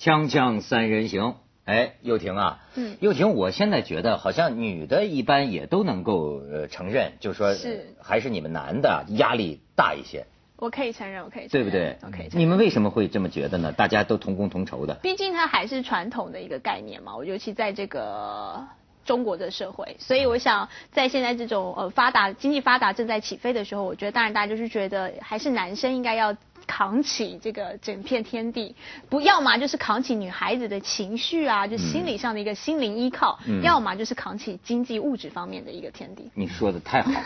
[0.00, 1.34] 锵锵三人行，
[1.66, 10.24] 哎，又婷啊，嗯又婷，我现在觉得好像女的一般也都能够呃承认，就说是还是你们男的压力大一些，
[10.56, 11.98] 我可以承认，我可以承认，对不对？
[12.00, 12.40] 我可以承认。
[12.40, 13.72] 你们为什么会这么觉得呢？
[13.72, 18.66] 大家都同工同酬的，毕竟它还是传统的一个概念嘛，我尤其在这个
[19.04, 26.34] 中国的社会，所以我想在现在这种呃发达经济发达正在起飞的时候，我觉得当然大家就是觉得还是男生应该要。
[26.70, 28.76] 扛起这个整片天地，
[29.08, 36.30] 不要么就是扛起女孩子的情绪啊，就心理上的一个心灵依靠；嗯要么就是扛起经济物质方面的一个天地。
[36.34, 37.20] 你说的太好了。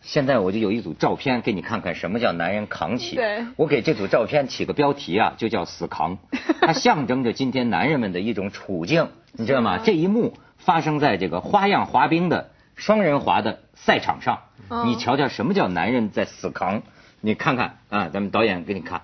[0.00, 3.14] 现在我就有一组照片给你看看，什么叫男人扛起？
[3.14, 6.18] 对我给这组照片起个标题啊，就叫“死扛”，
[6.60, 9.78] 它象征着今天男人们的一种处境，你知道吗？
[9.78, 16.82] 这一幕发生在这个花样滑冰的双人滑的赛场上，哦你瞧瞧什么叫男人在死扛？
[17.20, 19.02] 你看看啊，咱们导演给你看，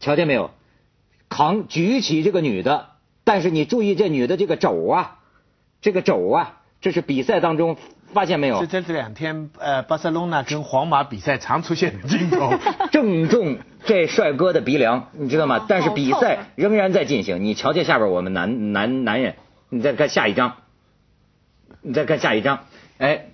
[0.00, 0.50] 瞧见没有？
[1.28, 2.90] 扛举起这个女的，
[3.24, 5.18] 但是你注意这女的这个肘啊，
[5.80, 7.76] 这个肘啊，这是比赛当中
[8.12, 8.66] 发现没有是？
[8.66, 12.52] 在这两天，呃，巴塞隆纳跟皇马比赛常出现的镜头。
[12.92, 15.66] 正中这帅哥的鼻梁，你知道吗哦？
[15.68, 17.42] 但是比赛仍然在进行。
[17.42, 19.34] 你瞧见下边我们男男男人，
[19.68, 20.58] 你再看下一张，
[21.82, 22.60] 你再看下一张，
[22.98, 23.26] 哎，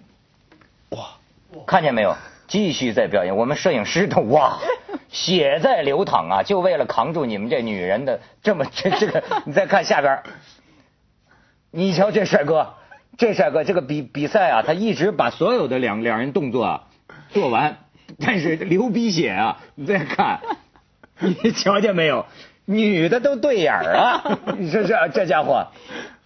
[0.89, 1.19] 哇，
[1.67, 2.17] 看见没有？
[2.53, 4.59] 继续在表演，我们摄影师都哇，
[5.09, 6.43] 血在流淌啊！
[6.43, 10.19] 就为了扛住你们这女人的这么这这个，你再看下边，
[11.71, 12.75] 你瞧这帅哥，
[13.17, 16.85] 这帅哥这个比比赛啊，他一直把所有的两两人动作啊
[17.31, 17.79] 做完，
[18.21, 19.59] 但是流鼻血啊！
[19.75, 20.41] 你再看，
[21.21, 22.27] 你瞧见没有？
[22.67, 24.39] 女的都对眼儿啊！
[24.61, 25.69] 你说这这家伙，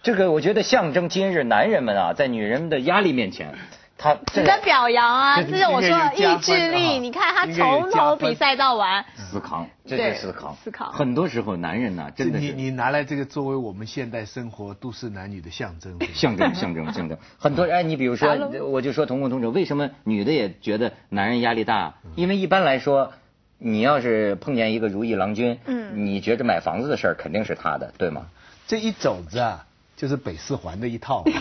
[0.03, 3.53] 这个我觉得象征今日男人们啊，在女人们的压力面前，
[3.97, 5.41] 他这值得表扬啊！
[5.41, 15.97] 这这是我说的意志力，啊你看他从头比赛到完，死扛，这对是死扛，死扛很多时候男人呐，真的是你你拿来这个作为我们现代生活都市男女的象征。
[16.13, 17.17] 象征象征象征。
[17.37, 18.29] 很多哎，你比如说，
[18.69, 21.95] 我就说同工同酬，为什么女的也觉得男人压力大？
[22.15, 23.13] 因为一般来说，
[23.57, 28.27] 你要是碰见一个如意郎君，嗯你觉着买房子的事儿肯定是他的，对吗？
[28.67, 29.65] 这一肘子啊，
[29.95, 31.23] 就是北四环的一套。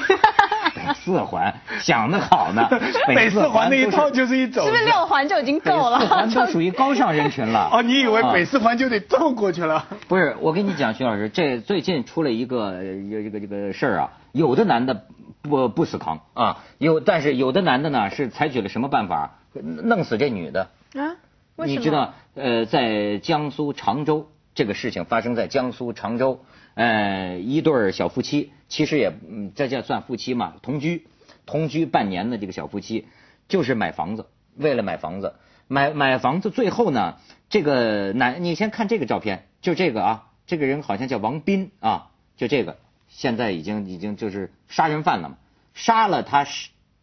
[0.86, 2.68] 北四环想得好呢，
[3.08, 4.64] 北四环那一套就就是一走。
[4.64, 6.00] 是不是六环就已经够了？
[6.00, 7.68] 四环都属于高尚人群了。
[7.72, 9.86] 哦，你以为啊北四环就得这么过去了？
[10.08, 15.04] 不是，我跟你讲，徐老师，这最近出了一个呃这个这个事儿啊，有的男的
[15.42, 20.68] 不不死扛啊，有但是有的男的呢是采取了什么办法，弄死这女的。
[20.94, 21.16] 啊？
[21.56, 26.40] 为什么你知道，呃，在江苏常州这个事情发生在江苏常州，
[26.74, 31.06] 呃，一对儿小夫妻，其实也嗯，这叫算夫妻嘛，同居，
[31.46, 33.06] 同居半年的这个小夫妻，
[33.48, 35.34] 就是买房子，为了买房子，
[35.68, 37.18] 买买房子，最后呢，
[37.48, 42.76] 这个男，你先看这个照片，就这个啊，这个人好像叫王斌啊，就这个，
[43.08, 45.38] 现在已经已经就是杀人犯了嘛，
[45.74, 46.46] 杀了他，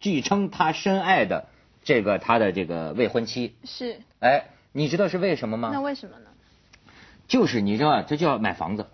[0.00, 1.48] 据称他深爱的
[1.82, 4.00] 这个他的这个未婚妻，是？
[4.20, 5.80] 哎，你知道是为什么吗那？
[5.80, 6.26] 为什么呢？
[7.26, 8.86] 就是你知道，这叫买房子。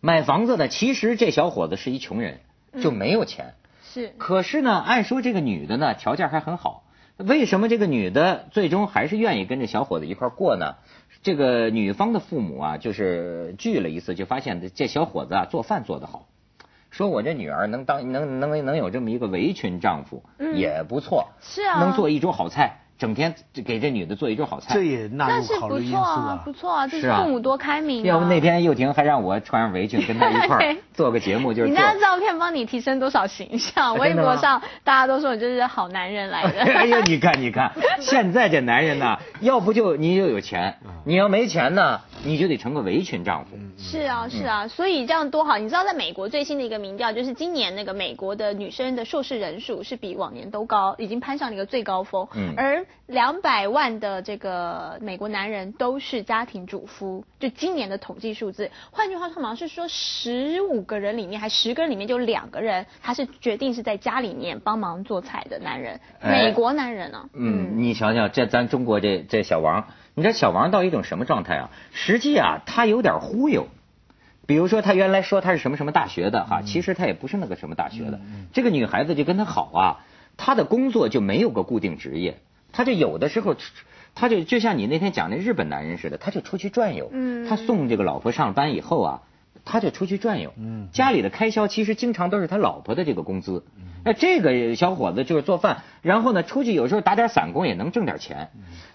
[0.00, 2.40] 买房子的，其实这小伙子是一穷人，
[2.80, 3.54] 就没有钱。
[3.82, 6.84] 是可是呢，按说这个女的呢，条件还很好。
[7.16, 10.74] 为什么这个女的最终还是愿意跟这小伙子一块过呢？
[11.22, 16.26] 这个女方的父母啊，就是聚了一次，就发现这小伙子啊做饭做得好，
[16.90, 23.34] 说我这女儿能当能能能有这么一个围裙丈夫，嗯也不错，是啊能做一桌好菜，整天
[23.64, 24.74] 给这女的做一桌好菜。
[24.74, 26.52] 这也纳那是不入考虑因素错啊啊，不。
[26.52, 28.06] 错啊，这是啊父母多开明啊！
[28.06, 33.96] 要不那天又婷还让我穿上围裙跟她一块儿 做个节目，就是做你那张照片帮你提升多少形象？
[33.98, 36.60] 微博上大家都说你这是好男人来的。
[36.72, 37.70] 哎呀，你看，你看，
[38.00, 43.56] 现在这男人呐，要不就你又有钱，你要没钱呢，你就得成个围裙丈夫。
[43.78, 45.56] 是啊，是啊，所以这样多好。
[45.58, 52.26] 你知道，在美国最新的一个民调，就是今年那个美国的女生的硕士人数是比往年都高，已经攀上了一个最高峰。
[52.34, 58.70] 嗯而两百万的这个美国男人都是家庭主夫，就今年的统计数字。
[58.90, 66.00] 换句话说，好像是说十五个人里面，还十个人里面就两个人，他是决定是在家里面帮忙做菜的男人。
[66.20, 69.86] 哎美国男人呢、嗯，你想想，这咱中国这这小王，
[70.16, 71.70] 你知道小王到一种什么状态啊？
[71.92, 73.68] 实际啊，他有点忽悠。
[74.46, 78.18] 比如说，他原来说他是什么什么大学的哈，其实他也不是那个什么大学的。
[78.54, 80.00] 这个女孩子就跟他好啊，
[80.38, 82.38] 他的工作就没有个固定职业，
[82.72, 83.56] 他就有的时候，
[84.14, 87.10] 他就就像你那天讲那日本男人似的，他就出去转悠。
[87.12, 89.22] 嗯他送这个老婆上班以后啊，
[89.66, 90.54] 他就出去转悠。
[90.56, 93.66] 嗯家里的开销其实经常都是他老婆的这个工资。
[94.02, 98.50] 那这个小伙子就是做饭，然后呢出去有时候打点散工也能挣点钱，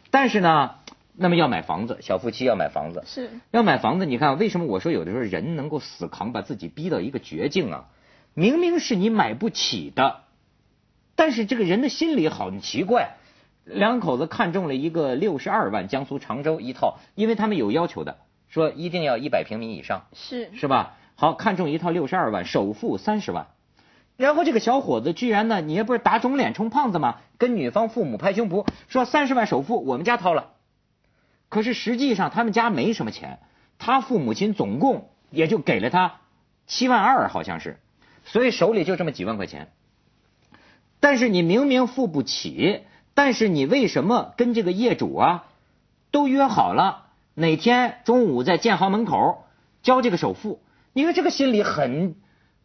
[0.10, 0.76] 但是呢，
[1.16, 4.06] 那么要买房子，小夫妻要买房子，是要买房子。
[4.06, 7.86] 你看，为什么我说有的时候人能够死扛，把自己逼到一个绝境啊？
[8.34, 10.22] 明明是你买不起的，
[11.16, 13.18] 但是这个人的心理好奇怪。
[13.64, 18.18] 两口子看中了一个六十二万江苏常州一套，因为他们有要求的，
[18.50, 20.98] 说一定要一百平米以上，是是吧？
[21.16, 23.48] 好看中一套六十二万，首付三十万。
[24.18, 27.18] 然后这个小伙子居然呢，你也不是打肿脸充胖子吗？
[27.38, 30.54] 跟女方父母拍胸脯说三十万首付我们家掏了，
[31.52, 33.40] 可是实际上他们家没什么钱，
[33.78, 36.22] 他父母亲总共也就给了他
[36.66, 37.78] 七万二，好像是，
[38.24, 39.68] 所以手里就这么几万块钱。
[41.02, 42.84] 但是你明明付不起，
[43.14, 45.48] 但是你为什么跟这个业主啊
[46.10, 49.44] 都约好了哪天中午在建行门口
[49.84, 50.62] 交这个首付？
[50.94, 52.16] 你看这个心里很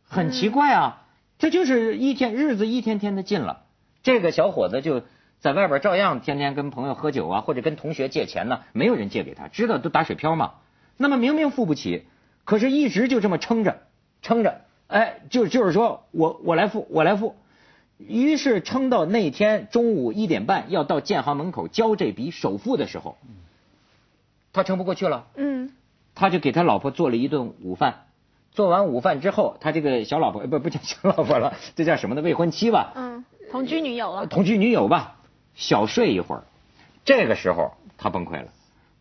[0.05, 1.03] 很奇怪啊。
[1.39, 3.65] 这就是一天日子一天天的近了，
[4.03, 5.03] 这个小伙子就
[5.41, 10.55] 在外边照样天天跟朋友喝酒啊，或者跟同学借钱呢，没有人借给他，知道都打水漂嘛。
[10.97, 12.05] 那么明明付不起，
[12.45, 13.83] 可是一直就这么撑着，
[14.23, 17.37] 撑着，哎，就就是说我我来付我来付，
[17.99, 23.19] 于是撑到那天中午一点半要到建行门口交这笔首付的时候，
[24.53, 25.73] 他撑不过去了，嗯，
[26.15, 28.03] 他就给他老婆做了一顿午饭。
[28.53, 32.23] 做完午饭之后，他这个小老婆不不叫小老婆了，这叫什么呢？
[32.23, 32.93] 未婚妻吧？
[32.97, 34.27] 嗯，同居女友了。
[34.27, 35.16] 同居女友吧，
[35.57, 36.45] 小睡一会儿。
[37.05, 38.49] 这个时候他崩溃了，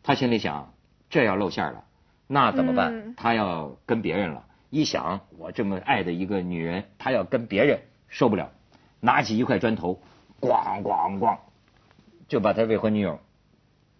[0.02, 0.74] 他心里想：
[1.10, 1.84] 这要露馅了，
[2.25, 3.13] 那怎么办？
[3.16, 4.46] 他要跟别人了。
[4.72, 8.52] 一想，我这么爱的一个女人，他要跟别人，受不了，
[9.00, 10.00] 拿起一块砖头，
[10.42, 11.38] 咣咣咣，
[12.28, 13.19] 就把他未婚女友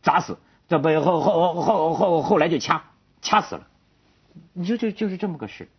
[0.02, 0.38] 砸死。
[0.68, 2.84] 这不后后后后后来就掐
[3.22, 3.68] 掐死了。
[4.52, 5.70] 你说就就是这么个事。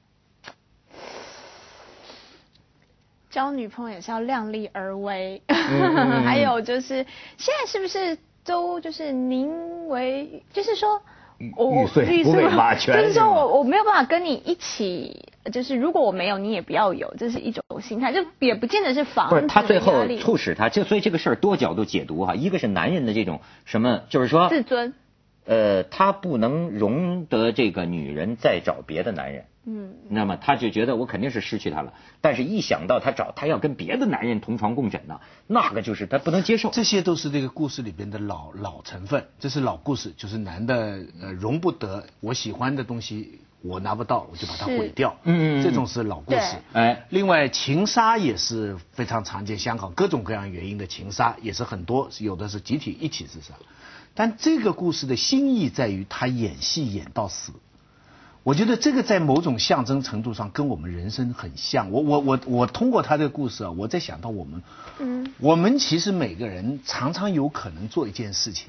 [3.37, 5.43] 交女朋友也是要量力而为，
[6.25, 7.05] 还有就是
[7.37, 11.03] 现在是不是都就是宁为，就是说
[11.55, 19.29] 我玉碎不为马全，就是说我我没有办法跟你一起，就是如果我没有你也不要有，这是一种心态，就也不见得是防。
[19.29, 24.95] 不是他最后促使他，就所以这个事儿多角度解读哈，一个是男人的这种什么，就是说自尊。
[25.45, 31.93] 呃，他不能容得这个女人再找别的男人，嗯，那么他就觉得我肯定是失去他了。
[32.21, 36.71] 但是一想到他找他要跟别的男人同床共枕呢，那个就是他不能接受。
[36.71, 46.57] 这些都是这个故事里边的老老成分，这是老故事，就是男的呃容不得我喜欢的东西我拿不到，我就把它毁掉，嗯嗯，这种是老故事。
[46.73, 53.55] 哎，另外情杀也是非常常见，香港各种各样原因的情杀也是很多，有的是集体一起自杀。
[54.15, 57.53] 但这个故事的新意在于他演戏演到死，
[58.47, 61.91] 我觉得这个在某种象征程度上跟我们人生很像。
[61.91, 64.63] 我我我我通过他这个故事啊，我在想到我们，
[65.01, 68.69] 嗯，我们其实每个人常常有可能做一件事情，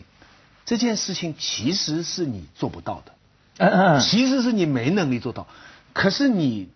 [0.66, 3.12] 这件事情其实是你做不到的，
[3.60, 5.46] 嗯嗯，其实是你没能力做到，
[5.94, 6.70] 可是你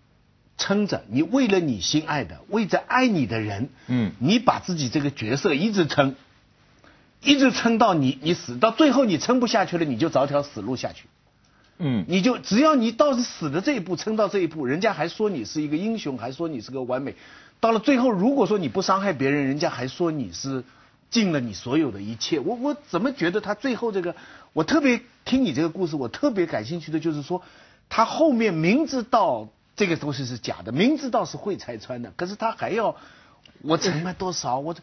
[0.59, 6.15] 撑着，你为了你心爱的，为着爱你的人，嗯，你把自己这个角色一直撑。
[7.24, 11.06] 一直撑到你，你死到最后，你撑不下去了，你就找条死路下去。
[11.77, 17.15] 嗯，你就只要你到死的这一步，撑到这一步，人家还说你是一个英雄，还说你是个完美。
[17.59, 20.63] 到了最后，如果说你不伤害别人，人家还说你是
[21.09, 22.40] 尽了你所有的一切。
[22.40, 24.16] 我我怎么觉得他最后这个，
[24.54, 27.42] 我特别听你这个故事，我特别感兴趣的就是说，
[27.90, 32.95] 他后面明知道这个东西是假的，明知道是会拆穿的，可是他还要
[33.61, 34.75] 我承担多少我。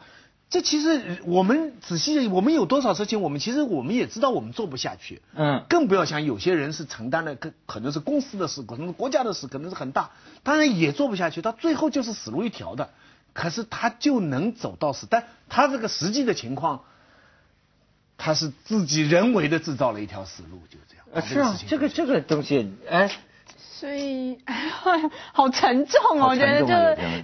[0.51, 5.21] 这其实我们仔细，我们有多少事情，我们其实我们也知道我们做不下去。
[5.35, 10.11] 嗯，更不要想有些人是承担了，可可能是公司的事，可能是国家的事，可能是很大，
[10.43, 12.89] 当然也做不下去，到最后就是死路一条的。
[13.35, 16.85] 可是他就能走到死，但他这个实际的情况，
[18.17, 21.05] 他是自己人为的制造了一条死路，就这样。
[21.13, 23.11] 啊，是啊，这个这个东西，哎。
[23.59, 24.39] 所以，
[25.33, 26.69] 好沉重哦，我觉得就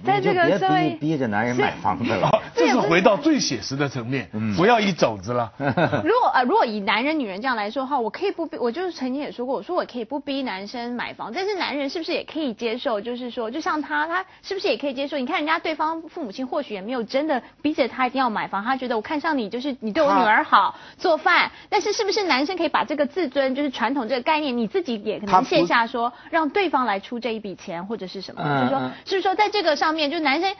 [0.05, 5.51] 在这个社会逼着男人买房子了， 这是回到最写实的层面，不要一肘子了。
[6.03, 12.99] 如果呃，如果以男人女人这样来说的话，我可以不逼，我就是曾经也说过，我说我可以不逼男生买房，但是男人是不是也可以接受？
[13.01, 15.17] 就是说，就像他，他是不是也可以接受？
[15.17, 26.45] 你看人家对方父母亲或许也没有真的逼着他一定要买房，他觉得我看上你就是你对我女儿好，做饭，但是是不是男生可以把这个自尊，就是传统这个概念，你自己也可能线下说让。
[26.55, 30.55] 对方来出这一笔钱或者是什么，就是说，是说在这个上面，就男生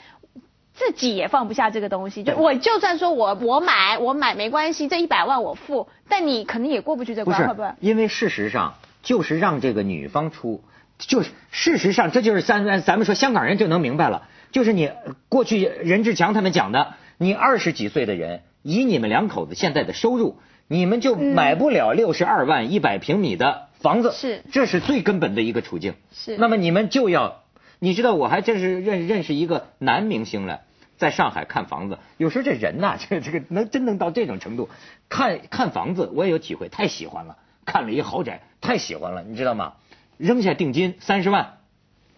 [0.73, 2.23] 自己也放不下这个东西？
[2.23, 7.69] 就我就算说我我买我买没关系，这一百万我付，但你可能也过不去这关，会不会？
[7.79, 10.63] 因为事实上就是让这个女方出，
[10.97, 14.91] 就是事实上这就是咱咱们说香港人就能明白了，就是你
[15.29, 25.93] 过去任志强他们讲的，你二十几岁的人，以你们两口子现在的收入，你们就买不了六十二万一百平米的房子，是这是最根本的一个处境。
[26.11, 27.43] 是那么你们就要，
[27.77, 30.61] 你知道我还真是认认识一个男明星了。
[30.97, 34.69] 在上海看房子，有时候这人呐，这 这个能真能到这种程度，
[35.07, 39.73] 看看房子我也有体会，太喜欢了，看了一豪宅，太喜欢了，你知道吗？
[40.17, 41.57] 扔下定金三十万，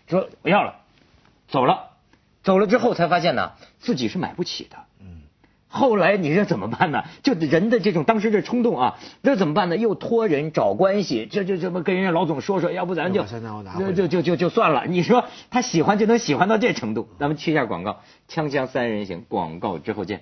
[0.08, 0.76] 说不要了，
[1.50, 1.90] 走了，
[2.44, 4.78] 走了之后才发现呢，自己是买不起的。
[5.70, 7.04] 嗯，后来你这怎么办呢？
[7.24, 9.78] 就人的这种当时这冲动啊，这怎么办呢？
[9.78, 14.86] 又托人找关系，这这这么跟人家老总说说，要不咱就就就就就就算了。
[14.88, 17.10] 你说他喜欢就能喜欢到这程度？
[17.20, 20.22] 咱们去一下广告，锵锵三人行，广告之后见。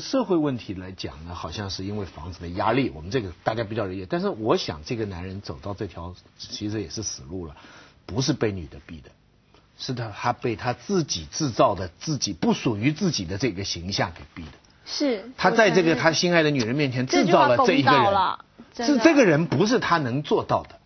[0.00, 4.06] 个社会问题来讲呢，好像是因为房子的压力，我们这个大家比较理解。
[4.08, 7.54] 但是我想，这个男人走到这条其实也是死路了，
[8.06, 9.10] 不是被女的逼的，
[9.78, 14.52] 是他他被他自己制造的自己不属于自己的这个形象给逼的。
[14.86, 20.80] 是他在这个他心爱的女人面前制造了这一个人，是这个人不是他能做到的，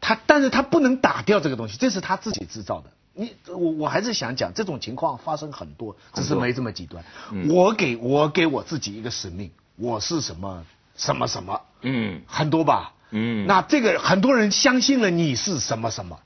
[0.00, 2.90] 他但是他不能打掉这个东西，这是他自己制造的。
[3.18, 7.04] 你我我还是想讲，这种情况发生很多，只是没这么极端。
[7.50, 10.64] 我给我给我自己一个使命，我是什么
[10.96, 16.20] 什么什么，嗯，很多吧，嗯，那这个很多人相信了你是什么什么，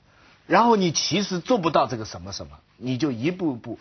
[0.45, 3.79] 然后你其实做不到这个什么什么，你就一步步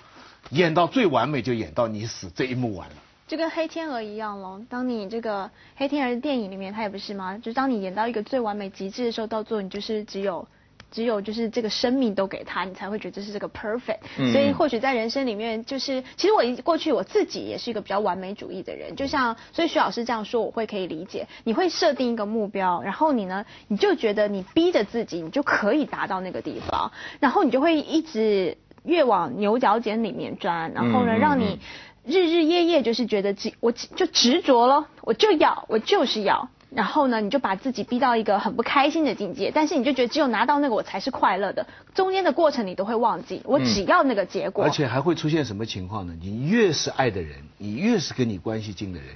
[0.49, 2.95] 演到最完美，就演到你死这一幕完了。
[3.29, 7.37] 就跟黑天鹅一样喽，当你这个黑天鹅电影里面，它也不是吗？
[7.37, 10.49] 就当你演到一个最完美极致的时候，到最后你就是只有。
[10.93, 13.99] 只有就是这个生命都给他，你才会觉得这是这个 perfect。
[14.31, 21.27] 所以或许在人生里面，就是其实我过去我自己也是一个比较完美主义的人，就像所以徐老师这样说，我会可以理解。
[21.43, 31.59] 你会设定一个目标，然后你呢，你就觉得你逼着自己，你就可以达到那个地方，然后你就会一直越往牛角尖里面钻，然后呢，让你
[32.05, 36.51] 日日夜夜就是觉得执我就执着了，我就要，我就是要。
[36.75, 44.65] 然后呢，你就把自己逼到一个很不开心的境界，但是你就觉得只有拿到那个我才是快乐的，中间的过程你都会忘记，我只要那个结果。
[44.65, 46.15] 而且还会出现什么情况呢？
[46.21, 49.09] 你越是爱的人，你越是跟你关系近的人，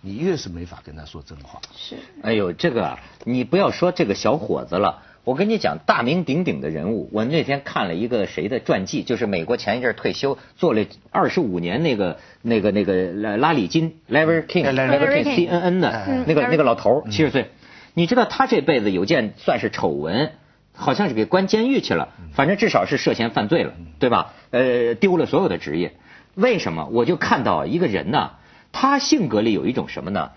[0.00, 1.60] 你越是没法跟他说真话。
[1.76, 1.96] 是。
[2.22, 5.02] 哎呦，这个你不要说这个小伙子了。
[5.24, 17.50] 我跟你讲，大名鼎鼎的人物，我那天看了一个谁的传记，就是美国前一阵退休做了二十五年那个那个那个拉里金 （Larry King），Larry King，CNN 的那个那个老头，七十岁。
[17.92, 20.32] 你知道他这辈子有件算是丑闻，
[20.72, 24.32] 好像是给关监狱去了，反正至少是涉嫌犯罪了，对吧？
[24.50, 25.92] 呃，丢了所有的职业。
[26.34, 26.88] 为什么？
[26.92, 28.30] 我就看到一个人呢，
[28.72, 30.30] 他性格里有一种什么呢？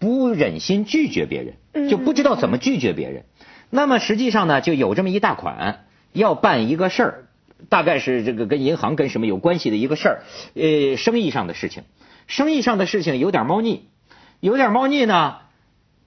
[0.00, 3.24] 不忍心拒绝别人，就不知道怎么拒绝别人。
[3.70, 7.24] 那么实际上呢，就有这么一大款要办一个事儿，
[7.68, 10.22] 大概是这个跟银行跟什么有关系的一个事儿，
[10.54, 11.82] 呃，生意上的事情，
[12.26, 13.88] 生意上的事情有点猫腻，
[14.40, 15.38] 有点猫腻呢，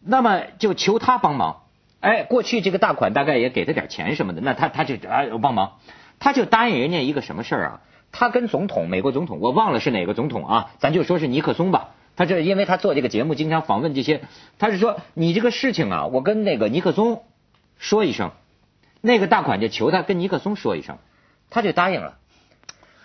[0.04, 1.58] 那么就求他帮忙。
[2.00, 5.74] 哎，过去这个大款大概也给他点钱什么的，那他他就啊帮忙，
[6.20, 7.82] 他就答应人家一个什么事儿啊？
[8.12, 11.92] 他跟总统，美国总统，我忘了是哪个总统啊，咱就说是尼克松吧。
[12.16, 14.22] 他这因为他做这个节目，经常访问这些，
[14.58, 17.22] 他是说你这个事情啊，我跟那个尼克松。
[17.82, 18.32] 说一声，
[19.02, 21.00] 那个大款就求他跟尼克松说一声，
[21.50, 22.20] 他就答应了。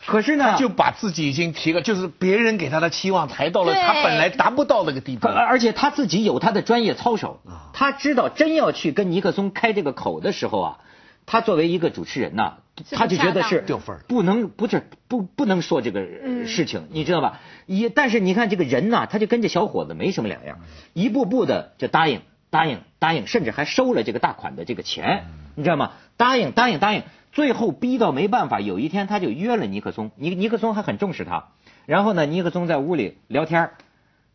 [0.04, 5.26] 可是呢，就把自己已经提了，就是别人给他的期望抬到了他本来达不到那个地步。
[5.28, 7.40] 而且他自己有他的专业操守，
[7.72, 10.78] 他知道真要去跟尼克松开这个口的时候啊，
[11.24, 12.58] 他作为一个主持人呐，
[12.92, 16.02] 他就觉得是掉分不能不是不不能说这个
[16.46, 17.40] 事情，你知道吧？
[17.64, 20.60] 也但是你看这个人呐，他就跟这小伙子没什么两样，
[20.92, 22.20] 一步步的就答应。
[22.56, 25.92] 答应答应，甚至还收了这个大款的这个钱，你知道吗？
[26.16, 31.48] 答应答应答应，最后逼到没办法，有一天他就约了尼克松，尼尼克松还很重视他。
[31.84, 33.72] 然后呢，尼克松在屋里聊天，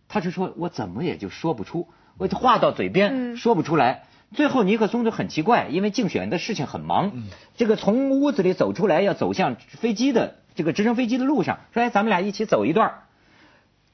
[0.07, 1.87] 他是说我怎么也就说不出，
[2.19, 4.03] 我话到嘴边说不出来。
[4.35, 7.11] 最后尼克松就很奇怪，因为竞选的事情很忙，
[7.57, 12.99] 这个从屋子里走出来要走向飞机的这个直升飞机的路上，说哎咱们俩一起走一段，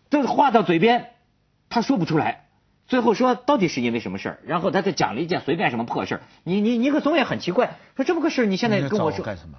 [0.10, 1.12] 这话到嘴边
[1.70, 2.47] 他说不出来。
[2.88, 4.40] 最后说到底是因为什么事儿？
[4.46, 6.22] 然后他再讲了一件随便什么破事儿。
[6.44, 9.58] 你你尼克松也很奇怪，说这么个事儿你现在跟我说干什么？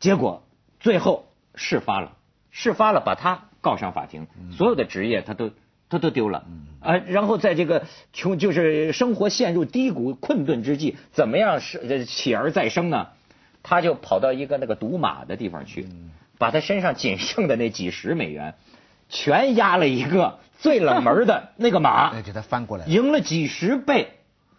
[0.00, 0.44] 结果
[0.80, 2.16] 最后事发了，
[2.50, 4.26] 事发了，把他告上法庭，
[4.56, 5.52] 所有的职业他都
[5.88, 6.44] 他都丢了。
[6.80, 13.08] 啊，然后在这个穷就是生活陷入低谷困顿之际，怎么样是起而再生呢？
[13.62, 15.88] 他就跑到一个那个赌马的地方去，
[16.38, 18.54] 把他身上仅剩的那几十美元
[19.08, 20.40] 全押了一个。
[20.58, 24.12] 最冷门的那个马， 给他翻过来，赢了几十倍，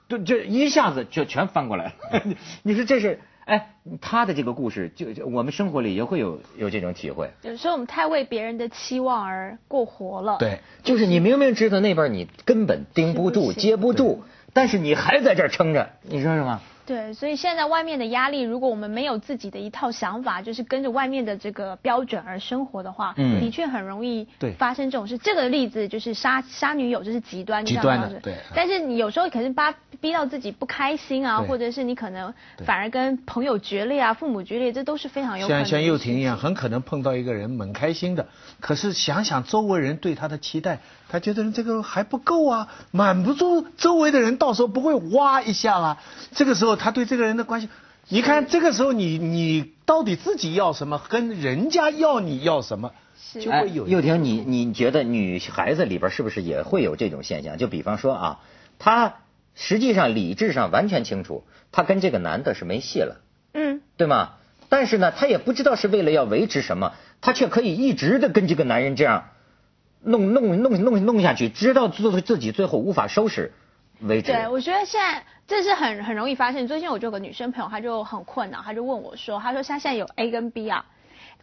[0.08, 2.22] 对，这一下子就全翻过来了。
[2.64, 3.20] 你说这是？
[3.46, 7.30] 哎，他的这个故事，就就我们生活里也会有有这种体会。
[7.44, 10.38] 有时候我们太为别人的期望而过活了。
[10.40, 16.62] 对，就是你明明知道那边你根本盯不住、不接不住，但是你还在这儿撑着，你说是吗？
[16.86, 23.39] 对，所以现在外面的压力，如果我们没有自己的一套想法，就是跟着外面的这个标准而生活的话，嗯。
[23.42, 24.54] 的确很容易对。
[24.54, 25.18] 发生这种事。
[25.18, 28.36] 这个例子就是杀杀女友，这是极端极端的对。
[28.54, 32.34] 但是你有时候可能把逼到自己不开心啊，或者是你可能
[32.65, 38.27] 反而跟朋友决裂啊、父母决裂，这都是非常有可能像像幼婷一样，很可能碰到一个人蛮开心的，
[38.60, 45.98] 可是想想周围人对他的期待，他觉得这个还不够啊，满不住周围的人，到时候不会哇一下啊。
[46.32, 47.70] 这个时候他对这个人的关系，
[48.10, 52.91] 你看这个时候你你到底自己要什么，跟人家要你要什么，
[53.39, 57.58] 就会有哎、幼婷，你你觉得女孩子里边是不是也会有这种现象？
[57.58, 58.39] 就比方说啊，
[58.79, 59.15] 她
[59.55, 63.22] 实际上理智上完全清楚，她跟这个男的是没戏了，
[63.53, 64.34] 嗯，对吗？
[64.67, 69.29] 但是呢，她也不知道是为了要维持什么，她却可以一直的跟这个男人这样
[70.03, 73.53] 弄弄弄弄弄下去，直到自自己最后无法收拾
[74.02, 74.32] 为止。
[74.32, 76.68] 对，我觉得现在这是很很容易发现。
[76.68, 80.86] 最近我就有个女生朋友，她就很困扰，她就问我说，她说她现在有 A 跟 B 啊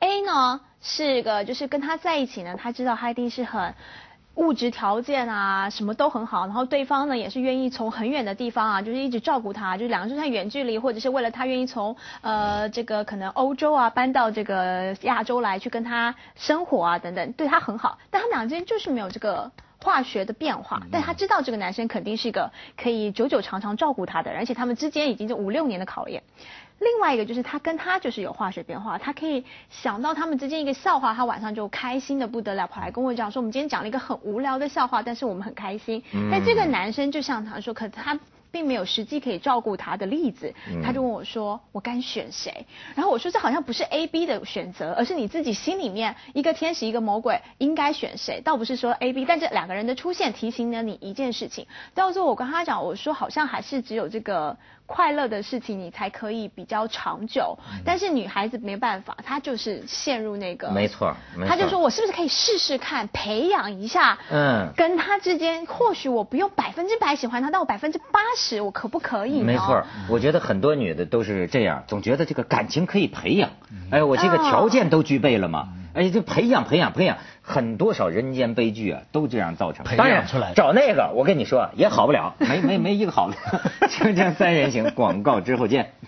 [0.01, 3.75] ，A 呢是个就是跟他在一起呢，她知道他一定是很。
[4.37, 26.23] 物质条件啊，什么都很好，然后对方呢也是愿意从很远的地方啊，就是一直照顾他，就是两个就算远距离，或者是为了他愿意从呃这个可能欧洲啊搬到这个亚洲来去跟他生活啊等等，对他很好，但他们俩之间就是没有这个化学的变化，但他知道这个男生肯定是一个可以久久长长照顾他的人，而且他们之间已经是五六年的考验。
[26.79, 36.03] 另外一个就是他跟他就是有化学变化，他可以想到他们之间一个笑话，他晚上就开心的不得了，跑来跟我讲说我们今天讲了一个很无聊的笑话，但是我们很开心。
[36.31, 38.19] 但这个男生就像他说，可他。
[38.53, 49.25] 并没有实际可以照顾他的例子，他就问我说：“我该选谁？”然后我说：“这好像不是 A、B 的选择，而是你自己心里面一个天使一个魔鬼应该选谁，倒不是说 A、B。
[49.25, 51.67] 但这两个人的出现提醒了你一件事情。
[51.95, 54.57] 到最后我跟他讲，我说好像还是只有这个
[54.93, 57.59] 快乐的事情，你才可以比较长久。
[57.83, 69.45] 但是女孩子没办法，她就是陷入那个没错没错她就说我是不是可以试试看，培养一下，嗯跟他之间或许我不用百分之百喜欢他，但我百分之八十我可不可以呢？
[69.45, 73.49] 没错，我觉得很多女的都是这样，总觉得这个感情可以培养。
[73.91, 75.69] 哎，我这个条件都具备了嘛？
[75.95, 77.19] 哎，就培养培养培养，
[77.53, 79.85] 很多少人间悲剧啊，都这样造成。
[79.85, 83.37] 培养当然出来的找那个，我跟你说也好不了， 没没没一个好的。
[83.89, 85.93] 锵锵三人行，广告之后见。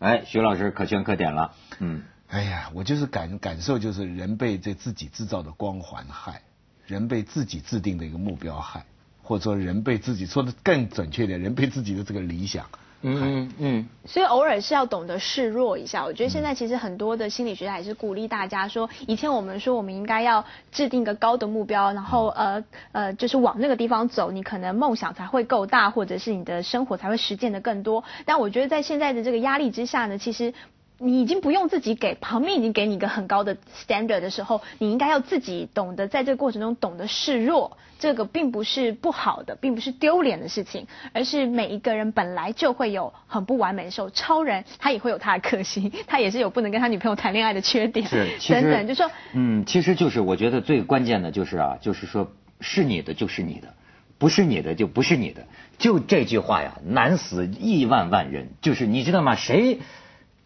[0.00, 2.02] 哎，徐老师可圈可点了，嗯。
[2.28, 6.42] 哎呀，我就是感感受，就是人被这自己制造的光环害，
[6.86, 8.84] 人被自己制定的一个目标害，
[9.28, 12.64] 或者说人被自己说的更准确点，人被自己的这个理想。
[13.02, 16.04] 嗯嗯嗯，所以偶尔是要懂得示弱一下。
[16.04, 28.02] 我觉得现在其实很多的心理学家也是鼓励大家说，以前我们说我们应该要制定一个高的目标，然后呃呃，就是往那个地方走，你可能梦想才会够大，或者是你的生活才会实践的更多。
[28.24, 30.54] 但我觉得在现在的这个压力之下呢，其实。
[30.98, 33.56] 你已经不用自己给，旁边已经给你一个很高的
[33.86, 37.76] standard 的时候，你应该要自己懂得在这个过程中懂得示弱。
[38.00, 44.08] 这个并不是不好的，并不是丢脸的事情，而是每一个人本来就会有很不完美的时候。
[44.10, 52.30] 超人他也会有他的个性，他也是有不能跟他女朋友谈恋爱的缺点，是，等等，就说嗯，其实就是我觉得最关键的就是啊，就是说
[52.60, 53.74] 是你的就是你的，
[54.16, 55.46] 不是你的就不是你的，
[55.78, 58.50] 就这句话呀，难死亿万万人。
[58.62, 59.34] 就是你知道吗？
[59.34, 59.80] 谁？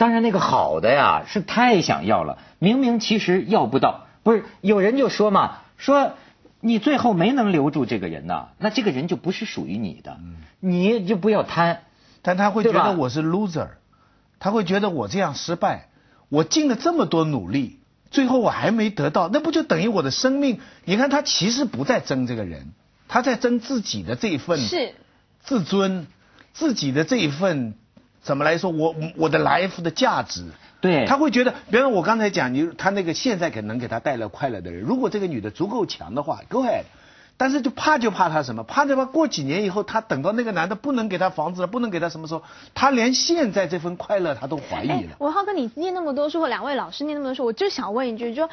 [0.02, 4.08] 当然那个好的呀，是太想要了，明明其实要不到。
[4.24, 6.14] 不是有人就说嘛，说
[6.58, 10.18] 你最后没能留住这个人呐，那这个人就不是属于你的，
[10.58, 11.82] 你就不要贪。
[12.20, 13.68] 但他会觉得我是 loser，
[14.40, 15.86] 他会觉得我这样失败，
[16.28, 17.78] 我尽了这么多努力，
[18.10, 20.58] 最后我还没得到，那不就等于我的生命？
[20.84, 22.72] 你看他其实不在争这个人，
[23.06, 24.96] 他在争自己的这一份是
[25.44, 26.08] 自尊，
[26.52, 27.74] 自己的这一份
[28.22, 28.70] 怎么来说？
[28.70, 30.44] 我我的 life 的价值。
[30.80, 36.84] 对他会觉得，比方说我刚才讲，你他那个现在可能给他带来快乐的人，如果这个女的足够强的话，go ahead。
[37.36, 38.64] 但是就怕就怕他什么？
[38.64, 42.42] 怕就怕过几年以后，他等到那个男的不能给他房子了，不能给他什么时候，
[42.74, 48.52] 他连现在这份快乐他都怀疑哎了。，文浩哥，你念那么多书，或两位老师念那么多书，我就想问一句，就说。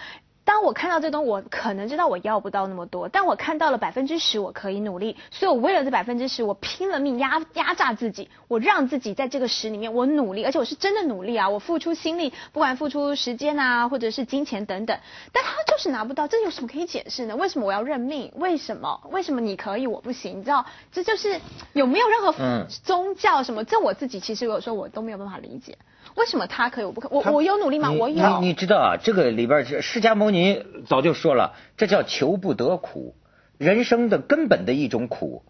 [0.50, 14.98] 当我看到这东西，我可能知道我要不到那么多，但我看到了百分之十，我可以努力，所以我为了这百分之十，我拼了命压压榨自己，我让自己在这个十里面我努力，而且我是真的努力啊，我付出心力，不管付出时间啊，或者是金钱等等，
[15.32, 17.36] 但他就是拿不到，这有什么可以解释呢？
[17.36, 18.32] 为什么我要认命？
[18.36, 19.00] 为什么？
[19.12, 20.40] 为什么你可以我不行？
[20.40, 21.40] 你知道，这就是
[21.74, 23.64] 有没有任何宗教什么？
[23.70, 25.78] 这我自己其实有时候我都没有办法理解。
[26.20, 27.08] 为什么他可以我不可？
[27.10, 27.92] 我我有努力吗？
[27.92, 28.40] 我有。
[28.42, 33.16] 你你知道啊，这个里边是释迦牟尼早就说了，这叫求不得苦，
[33.58, 35.44] 人生的根本的一种苦，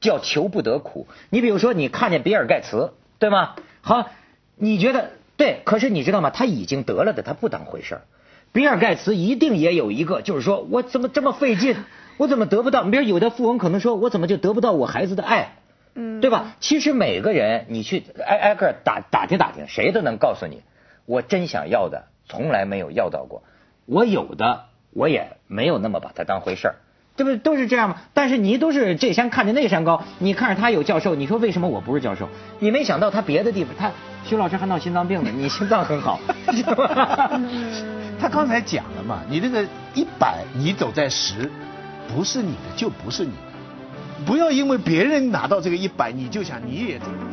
[0.00, 1.08] 叫求不得苦。
[1.30, 3.56] 你比如说，你看见比尔盖茨，对吗？
[3.80, 4.10] 好，
[4.56, 6.28] 你觉得对，可是你知道吗？
[6.28, 8.02] 他已经得了的，他不当回事儿。
[8.52, 11.76] 比尔盖茨一定也有一个，就是说我怎么这么费劲，
[12.18, 12.84] 我怎么得不到？
[12.84, 15.56] 你比如有的富翁可能说，我怎么就得不到我孩子的爱？
[15.94, 16.56] 嗯，对吧？
[16.60, 20.62] 其实每个人，你去挨挨个打打听打听，谁都能告诉你，
[21.06, 23.42] 我真想要的从来没有要到过，
[23.86, 26.74] 我有的我也没有那么把它当回事儿，
[27.16, 27.36] 对不对？
[27.38, 27.96] 都是这样吗？
[28.14, 32.28] 但是你都是这山看着那山高，你看着他有教授，你说为什么我不是教授？
[32.58, 33.92] 你没想到他别的地方，他
[34.24, 36.20] 徐老师还闹心脏病呢，你心脏很好，
[36.52, 37.40] 是吧？
[38.20, 41.50] 他刚才讲了嘛，你这个一百，你走在十，
[42.06, 43.49] 不是你的就不是你的。
[44.26, 46.98] 不要因为别人拿到这个一百，你就想你也。
[46.98, 47.29] 得。